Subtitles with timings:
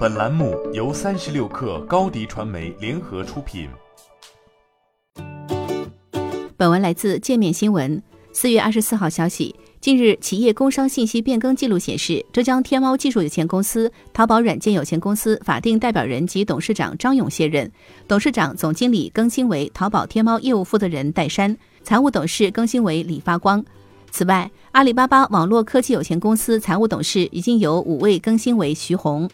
[0.00, 3.68] 本栏目由三十六氪高低传媒联合出品。
[6.56, 8.02] 本文来自界面新闻。
[8.32, 17.70] 四月二十四号消息，近日企业工商信息变更记录显示，浙江天猫技术有限公司、淘宝软件有限公司法定代表人及董事长张勇卸任，
[18.08, 23.62] 董事长、总经理更新为淘宝天猫业务负责人戴珊，财务董事更新为李发光。
[24.10, 29.28] 此外，阿里巴巴网络科技有限公司财务董事已经由五位更新为徐红。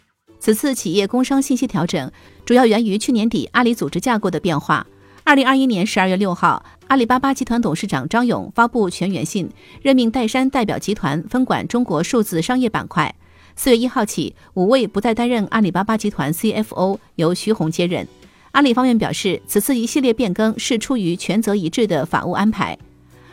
[0.46, 2.08] 此次企业工商信息调整，
[2.44, 4.86] 主要源于去年底阿里组织架构的变化。
[5.24, 9.50] 二零二一年十二月六号，阿里巴巴集团董事长张勇发布全员信，
[9.82, 13.12] 任命戴珊代表集团分管中国数字商业板块。
[13.56, 18.06] 四月一号起，五位不再担任阿里巴巴集团 CFO，由徐宏接任。
[18.52, 22.78] 阿里方面表示，此次一系列变更是出于权责一致的法务安排。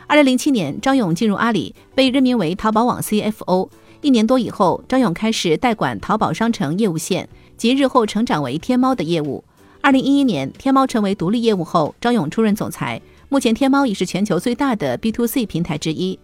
[0.08, 3.68] 二零零七年，张勇进入阿里，被任命为淘宝网 CFO。
[4.04, 7.26] 一年多以后，张勇开始代管淘宝商城业务线，
[7.56, 9.42] 及日后成长为天猫的业务。
[9.80, 13.00] 二零一一年，天猫成为独立业务后，张勇出任总裁。
[13.30, 16.18] 目前，天猫已是全球最大的 B to C 平台之一。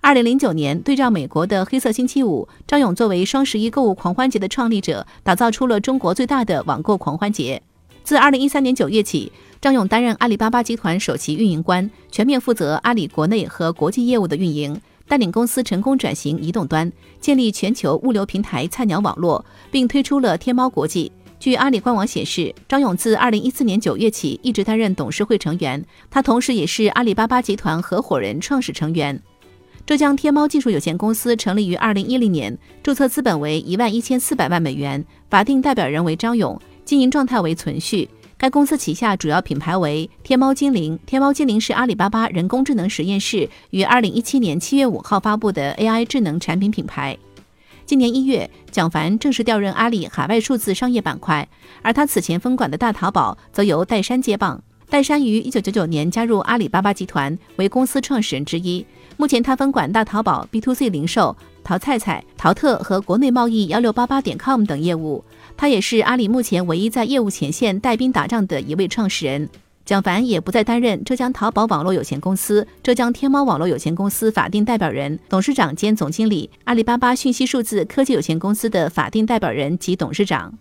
[0.00, 7.60] 二零零九年，对照美国的黑色星期五，张勇作为双十一购物狂欢节的创立者，打造出了中国最大的网购狂欢节。
[8.02, 14.80] 自二零一三年九月起，张勇担任阿里巴巴集团首席运营官，全面负责阿里国内和国际业务的运营。
[15.08, 16.90] 带领公司成功转型移动端，
[17.20, 21.10] 建立全球物流平台菜鸟网络，并推出了天猫国际。
[21.38, 29.20] 据阿里官网显示，张勇自二零一四年九月起一直担任董事会成员，他同时也是阿里巴巴集团合伙人、创始成员。
[29.84, 38.08] 浙江天猫技术有限公司成立于二零一零年，注册资本为一万一千四百万美元，法定代表人为张勇，经营状态为存续。
[38.38, 40.98] 该公司旗下主要品牌为天猫精灵。
[41.06, 47.16] 天猫精灵是阿里巴巴人工智能实验室于二零一七年七月五号发布的 AI 智能产品品牌。
[47.86, 51.48] 今年一月，蒋凡正式调任阿里海外数字商业板块，
[51.80, 54.62] 而他此前分管的大淘宝则由戴珊接棒。
[54.90, 58.84] 戴珊于一九九九年加入阿里巴巴集团，为公司创始人之一。
[59.16, 65.24] 目前他分管大淘宝 B to C 零售、淘菜菜、淘特和国内贸易幺六八八点 com 等业务。
[65.56, 69.48] 他也是阿里目前唯一在业务前线带兵打仗的一位创始人。
[69.84, 80.52] 蒋凡也不再担任浙江淘宝网络有限公司、浙江天猫网络有限公司法定代表人、董事长兼总经理，阿里巴巴讯息数字科技有限公司的法定代表人及董事长。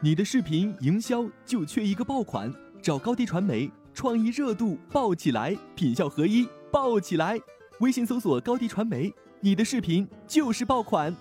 [0.00, 7.36] 你的视频营销就缺一个爆款，找高低传媒，创意热度爆起来，品效合一爆起来。
[7.80, 11.12] 微信搜索高低传媒，你的视频就是爆款。